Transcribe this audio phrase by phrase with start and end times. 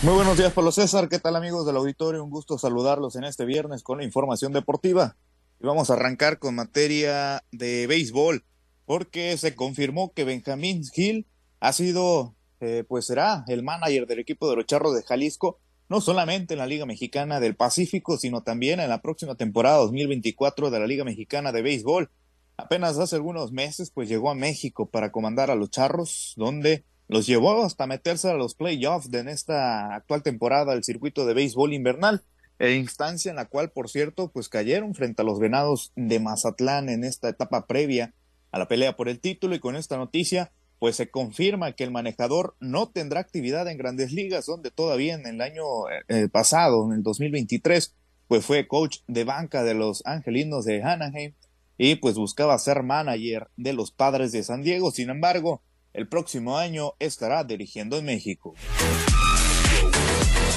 [0.00, 1.08] Muy buenos días, Pablo César.
[1.08, 2.22] ¿Qué tal, amigos del auditorio?
[2.22, 5.16] Un gusto saludarlos en este viernes con la información deportiva.
[5.60, 8.44] Y vamos a arrancar con materia de béisbol,
[8.86, 11.26] porque se confirmó que Benjamín Gil
[11.58, 15.58] ha sido, eh, pues será el manager del equipo de los Charros de Jalisco,
[15.88, 20.70] no solamente en la Liga Mexicana del Pacífico, sino también en la próxima temporada 2024
[20.70, 22.08] de la Liga Mexicana de Béisbol.
[22.56, 27.26] Apenas hace algunos meses, pues llegó a México para comandar a los Charros, donde los
[27.26, 31.72] llevó hasta meterse a los playoffs de en esta actual temporada del circuito de béisbol
[31.72, 32.22] invernal,
[32.58, 36.88] e instancia en la cual, por cierto, pues cayeron frente a los Venados de Mazatlán
[36.88, 38.14] en esta etapa previa
[38.50, 41.90] a la pelea por el título y con esta noticia pues se confirma que el
[41.90, 45.64] manejador no tendrá actividad en grandes ligas, donde todavía en el año
[46.08, 47.96] eh, pasado, en el 2023,
[48.28, 51.34] pues fue coach de banca de los Angelinos de Anaheim
[51.78, 54.90] y pues buscaba ser manager de los Padres de San Diego.
[54.90, 55.62] Sin embargo,
[55.98, 58.54] el próximo año estará dirigiendo en México.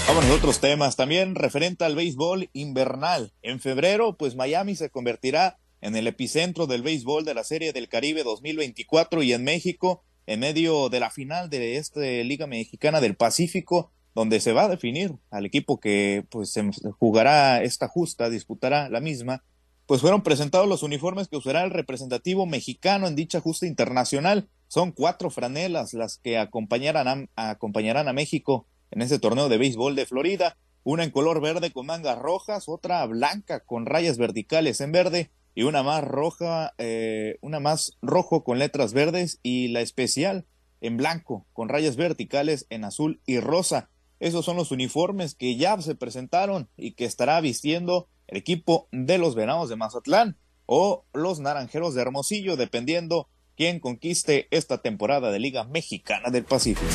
[0.07, 3.33] Vamos a otros temas también referente al béisbol invernal.
[3.41, 7.89] En febrero, pues Miami se convertirá en el epicentro del béisbol de la Serie del
[7.89, 13.15] Caribe 2024 y en México, en medio de la final de esta Liga Mexicana del
[13.15, 16.53] Pacífico, donde se va a definir al equipo que pues
[16.99, 19.43] jugará esta justa, disputará la misma,
[19.85, 24.49] pues fueron presentados los uniformes que usará el representativo mexicano en dicha justa internacional.
[24.67, 29.95] Son cuatro franelas las que acompañarán a, acompañarán a México en ese torneo de béisbol
[29.95, 30.57] de Florida.
[30.83, 35.63] Una en color verde con mangas rojas, otra blanca con rayas verticales en verde y
[35.63, 40.45] una más roja, eh, una más rojo con letras verdes y la especial
[40.79, 43.89] en blanco con rayas verticales en azul y rosa.
[44.19, 49.17] Esos son los uniformes que ya se presentaron y que estará vistiendo el equipo de
[49.17, 55.39] los Venados de Mazatlán o los Naranjeros de Hermosillo, dependiendo quien conquiste esta temporada de
[55.39, 56.87] Liga Mexicana del Pacífico.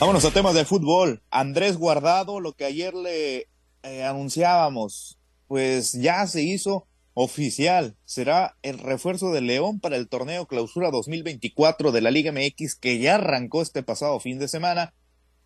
[0.00, 1.22] Vámonos a temas de fútbol.
[1.30, 3.48] Andrés Guardado, lo que ayer le
[3.82, 7.96] eh, anunciábamos, pues ya se hizo oficial.
[8.04, 12.98] Será el refuerzo de León para el torneo Clausura 2024 de la Liga MX que
[12.98, 14.94] ya arrancó este pasado fin de semana.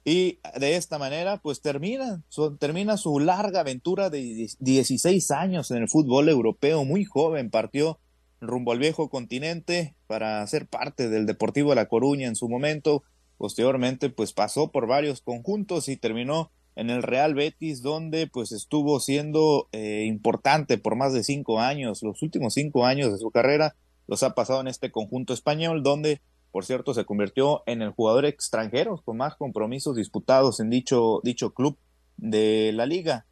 [0.08, 5.78] Y de esta manera, pues termina su, termina su larga aventura de 16 años en
[5.78, 6.84] el fútbol europeo.
[6.84, 7.98] Muy joven, partió
[8.40, 13.02] rumbo al viejo continente para ser parte del Deportivo de La Coruña en su momento.
[13.36, 19.00] Posteriormente, pues pasó por varios conjuntos y terminó en el Real Betis, donde pues estuvo
[19.00, 22.04] siendo eh, importante por más de cinco años.
[22.04, 23.74] Los últimos cinco años de su carrera
[24.06, 26.20] los ha pasado en este conjunto español, donde,
[26.56, 31.52] por cierto, se convirtió en el jugador extranjero con más compromisos disputados en dicho, dicho
[31.52, 31.76] club
[32.16, 33.26] de la liga.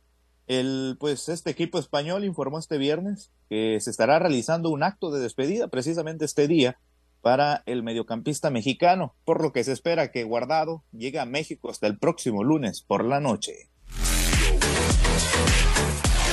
[0.46, 5.22] El, pues este equipo español informó este viernes que se estará realizando un acto de
[5.22, 6.78] despedida precisamente este día
[7.22, 11.86] para el mediocampista mexicano, por lo que se espera que Guardado llegue a México hasta
[11.86, 13.70] el próximo lunes por la noche.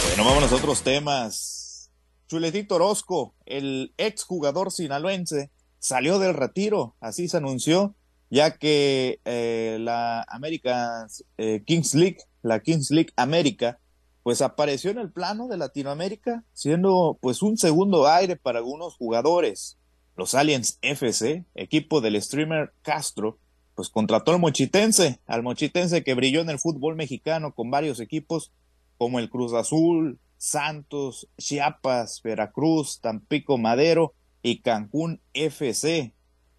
[0.09, 1.89] Bueno, vamos a otros temas.
[2.27, 7.95] Chuletito Orozco, el exjugador sinaloense, salió del retiro, así se anunció,
[8.29, 13.79] ya que eh, la América eh, Kings League, la Kings League América,
[14.23, 19.77] pues apareció en el plano de Latinoamérica, siendo pues un segundo aire para algunos jugadores.
[20.15, 23.39] Los Aliens FC, equipo del streamer Castro,
[23.73, 28.51] pues contrató al Mochitense, al Mochitense que brilló en el fútbol mexicano con varios equipos
[28.99, 36.13] como el Cruz Azul, Santos, Chiapas, Veracruz, Tampico Madero y Cancún FC.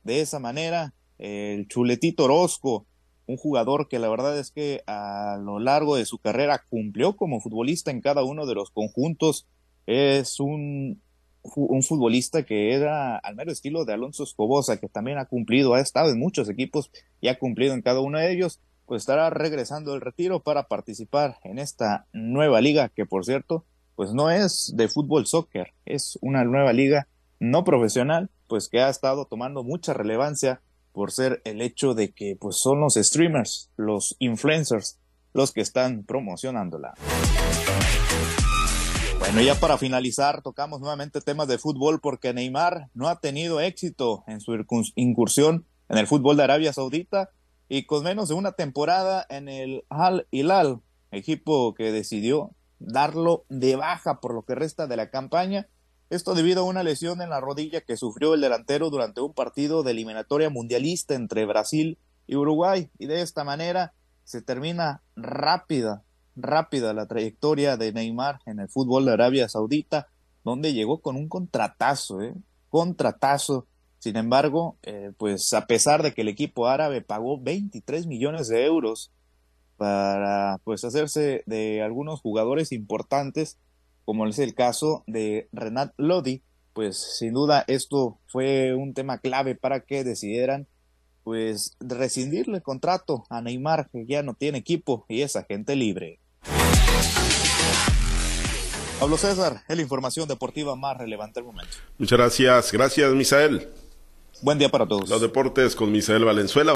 [0.05, 2.87] De esa manera, el Chuletito Orozco,
[3.27, 7.41] un jugador que la verdad es que a lo largo de su carrera cumplió como
[7.41, 9.47] futbolista en cada uno de los conjuntos.
[9.87, 11.01] Es un,
[11.43, 15.81] un futbolista que era al mero estilo de Alonso Escobosa, que también ha cumplido, ha
[15.81, 19.93] estado en muchos equipos y ha cumplido en cada uno de ellos, pues estará regresando
[19.93, 23.65] del retiro para participar en esta nueva liga, que por cierto,
[23.95, 27.09] pues no es de fútbol soccer, es una nueva liga
[27.43, 32.37] no profesional, pues que ha estado tomando mucha relevancia por ser el hecho de que
[32.41, 35.01] pues son los streamers, los influencers,
[35.33, 36.95] los que están promocionándola.
[39.19, 44.23] Bueno, ya para finalizar, tocamos nuevamente temas de fútbol porque Neymar no ha tenido éxito
[44.29, 44.55] en su
[44.95, 47.31] incursión en el fútbol de Arabia Saudita
[47.69, 50.81] y con menos de una temporada en el Al Hilal,
[51.11, 55.67] equipo que decidió darlo de baja por lo que resta de la campaña
[56.13, 59.83] esto debido a una lesión en la rodilla que sufrió el delantero durante un partido
[59.83, 62.91] de eliminatoria mundialista entre Brasil y Uruguay.
[62.99, 63.95] Y de esta manera
[64.25, 66.03] se termina rápida,
[66.37, 70.09] rápida la trayectoria de Neymar en el fútbol de Arabia Saudita,
[70.45, 72.35] donde llegó con un contratazo, ¿eh?
[72.69, 73.67] contratazo,
[73.99, 78.67] Sin embargo, eh, pues a pesar de que el equipo árabe pagó 23 millones de
[78.67, 79.11] euros
[79.79, 83.57] para pues hacerse de algunos jugadores importantes,
[84.05, 89.55] como es el caso de Renat Lodi, pues sin duda esto fue un tema clave
[89.55, 90.67] para que decidieran
[91.25, 96.19] pues rescindirle el contrato a Neymar, que ya no tiene equipo y es agente libre.
[98.99, 101.77] Pablo César, es la información deportiva más relevante del momento.
[101.99, 103.69] Muchas gracias, gracias Misael.
[104.43, 105.09] Buen día para todos.
[105.09, 106.71] Los deportes con Misael Valenzuela.